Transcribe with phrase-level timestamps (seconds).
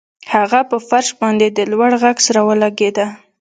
[0.33, 3.05] هغه په فرش باندې د لوړ غږ سره ولګیده